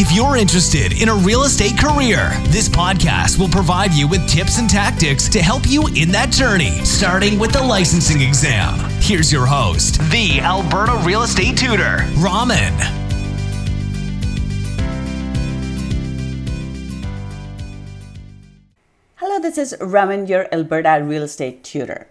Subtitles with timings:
[0.00, 4.60] If you're interested in a real estate career, this podcast will provide you with tips
[4.60, 8.78] and tactics to help you in that journey, starting with the licensing exam.
[9.00, 12.74] Here's your host, the Alberta Real Estate Tutor, Raman.
[19.16, 22.06] Hello, this is Raman, your Alberta Real Estate Tutor.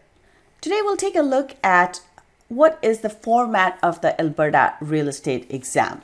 [0.60, 2.02] Today we'll take a look at
[2.50, 6.02] what is the format of the Alberta Real Estate exam.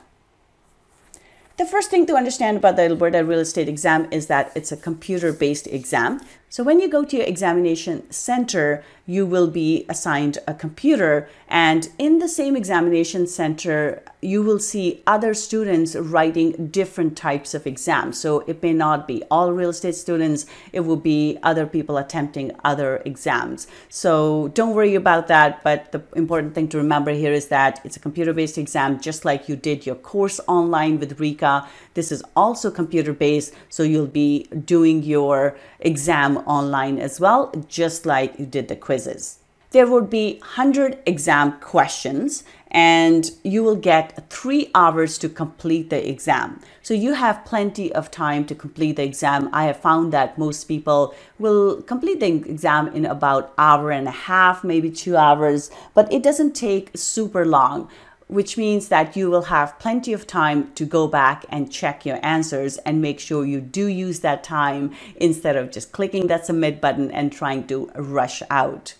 [1.56, 4.76] The first thing to understand about the Alberta Real Estate exam is that it's a
[4.76, 6.20] computer based exam.
[6.48, 11.28] So when you go to your examination center, you will be assigned a computer.
[11.48, 17.66] And in the same examination center, you will see other students writing different types of
[17.66, 18.18] exams.
[18.18, 22.52] So it may not be all real estate students, it will be other people attempting
[22.64, 23.66] other exams.
[23.90, 25.62] So don't worry about that.
[25.62, 29.26] But the important thing to remember here is that it's a computer based exam, just
[29.26, 31.66] like you did your course online with RECA.
[31.92, 33.52] This is also computer based.
[33.68, 39.38] So you'll be doing your exam online as well, just like you did the quizzes.
[39.70, 46.08] There would be 100 exam questions and you will get three hours to complete the
[46.08, 46.60] exam.
[46.82, 49.48] So you have plenty of time to complete the exam.
[49.52, 54.18] I have found that most people will complete the exam in about hour and a
[54.28, 57.88] half, maybe two hours, but it doesn't take super long
[58.34, 62.18] which means that you will have plenty of time to go back and check your
[62.20, 66.80] answers and make sure you do use that time instead of just clicking that submit
[66.80, 68.96] button and trying to rush out.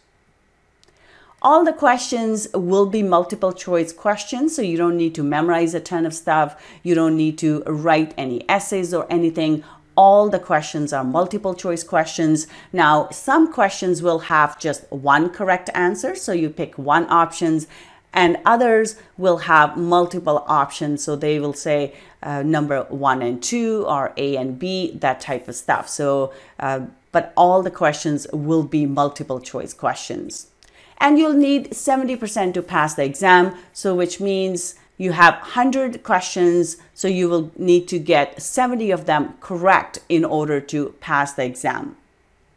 [1.43, 5.81] All the questions will be multiple choice questions, so you don't need to memorize a
[5.81, 6.55] ton of stuff.
[6.85, 9.65] You don't need to write any essays or anything
[9.97, 12.49] all the questions are multiple choice questions.
[12.73, 17.69] Now, some questions will have just one correct answer, so you pick one options
[18.15, 21.03] and others will have multiple options.
[21.05, 25.49] So they will say uh, number one and two or a and b that type
[25.49, 25.89] of stuff.
[25.89, 30.49] So uh, but all the questions will be multiple choice questions.
[30.99, 33.57] And you'll need 70% to pass the exam.
[33.73, 36.77] So which means you have 100 questions.
[36.95, 41.45] So you will need to get 70 of them correct in order to pass the
[41.45, 41.97] exam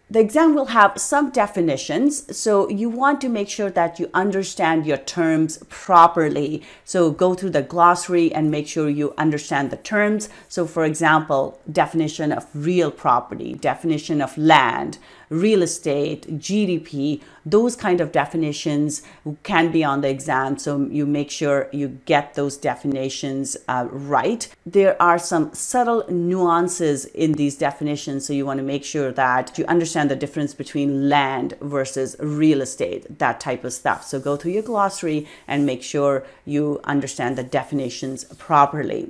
[0.10, 4.86] the exam will have some definitions, so you want to make sure that you understand
[4.86, 6.64] your terms properly.
[6.86, 10.30] So go through the glossary and make sure you understand the terms.
[10.48, 14.98] So, for example, definition of real property, definition of land,
[15.30, 19.02] real estate, GDP, those kind of definitions
[19.44, 20.58] can be on the exam.
[20.58, 24.48] So you make sure you get those definitions uh, right.
[24.66, 28.26] There are some subtle nuances in these definitions.
[28.26, 32.62] So you want to make sure that you understand the difference between land versus real
[32.62, 34.04] estate, that type of stuff.
[34.04, 39.10] So go through your glossary and make sure you understand the definitions properly.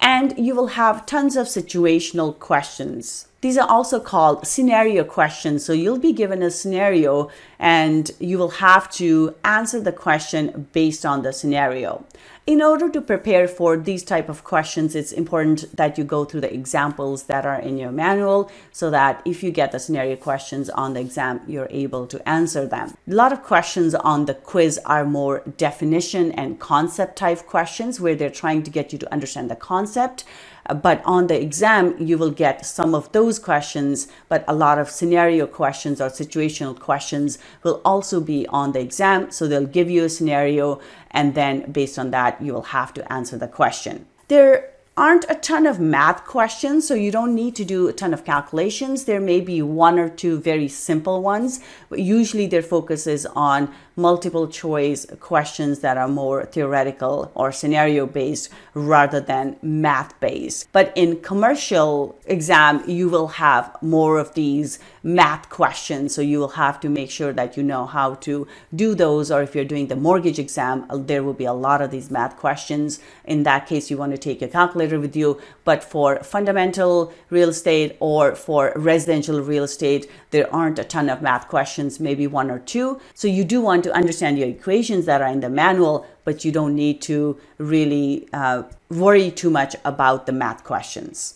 [0.00, 3.27] And you will have tons of situational questions.
[3.40, 5.64] These are also called scenario questions.
[5.64, 11.06] So you'll be given a scenario and you will have to answer the question based
[11.06, 12.04] on the scenario.
[12.48, 16.40] In order to prepare for these type of questions, it's important that you go through
[16.40, 20.70] the examples that are in your manual so that if you get the scenario questions
[20.70, 22.96] on the exam, you're able to answer them.
[23.06, 28.14] A lot of questions on the quiz are more definition and concept type questions where
[28.14, 30.24] they're trying to get you to understand the concept
[30.68, 34.78] uh, but on the exam, you will get some of those questions, but a lot
[34.78, 39.30] of scenario questions or situational questions will also be on the exam.
[39.30, 40.80] So they'll give you a scenario,
[41.10, 44.06] and then based on that, you will have to answer the question.
[44.28, 48.12] There aren't a ton of math questions, so you don't need to do a ton
[48.12, 49.04] of calculations.
[49.04, 53.72] There may be one or two very simple ones, but usually their focus is on
[53.98, 60.68] multiple choice questions that are more theoretical or scenario based rather than math based.
[60.72, 66.14] But in commercial exam, you will have more of these math questions.
[66.14, 69.30] So you will have to make sure that you know how to do those.
[69.30, 72.36] Or if you're doing the mortgage exam, there will be a lot of these math
[72.36, 73.00] questions.
[73.24, 75.40] In that case, you want to take your calculator with you.
[75.64, 81.22] But for fundamental real estate or for residential real estate, there aren't a ton of
[81.22, 83.00] math questions, maybe one or two.
[83.14, 86.52] So you do want to understand your equations that are in the manual, but you
[86.52, 91.34] don't need to really uh, worry too much about the math questions.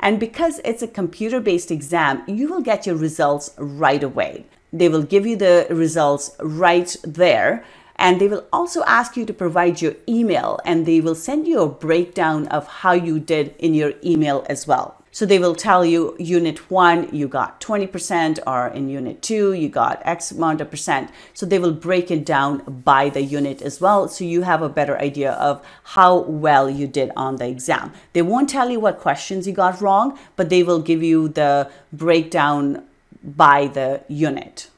[0.00, 4.46] And because it's a computer based exam, you will get your results right away.
[4.72, 7.64] They will give you the results right there.
[7.96, 11.60] And they will also ask you to provide your email and they will send you
[11.60, 14.97] a breakdown of how you did in your email as well.
[15.10, 19.68] So they will tell you unit one, you got 20%, or in unit two, you
[19.68, 21.10] got X amount of percent.
[21.34, 24.08] So they will break it down by the unit as well.
[24.08, 27.92] So you have a better idea of how well you did on the exam.
[28.12, 31.70] They won't tell you what questions you got wrong, but they will give you the
[31.92, 32.84] breakdown
[33.22, 34.70] by the unit.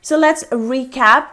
[0.00, 1.28] So let's recap.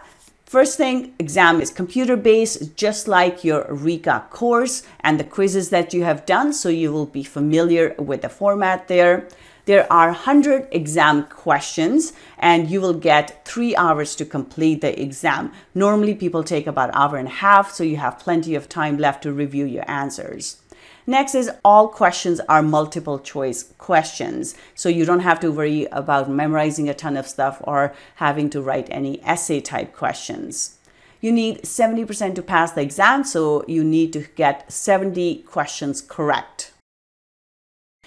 [0.50, 5.94] First thing, exam is computer based, just like your RECA course and the quizzes that
[5.94, 6.52] you have done.
[6.52, 9.28] So you will be familiar with the format there.
[9.66, 15.52] There are 100 exam questions and you will get three hours to complete the exam.
[15.72, 19.22] Normally people take about hour and a half, so you have plenty of time left
[19.22, 20.59] to review your answers.
[21.06, 24.54] Next is all questions are multiple choice questions.
[24.74, 28.62] So you don't have to worry about memorizing a ton of stuff or having to
[28.62, 30.78] write any essay type questions.
[31.20, 36.72] You need 70% to pass the exam, so you need to get 70 questions correct.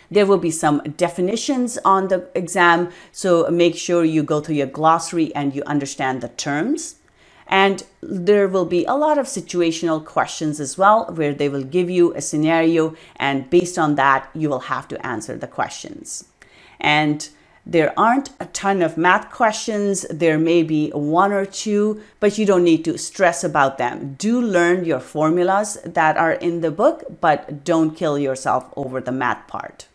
[0.09, 4.67] There will be some definitions on the exam, so make sure you go through your
[4.67, 6.95] glossary and you understand the terms.
[7.47, 11.89] And there will be a lot of situational questions as well, where they will give
[11.89, 16.25] you a scenario, and based on that, you will have to answer the questions.
[16.79, 17.29] And
[17.65, 20.05] there aren't a ton of math questions.
[20.09, 24.15] There may be one or two, but you don't need to stress about them.
[24.17, 29.13] Do learn your formulas that are in the book, but don't kill yourself over the
[29.13, 29.87] math part.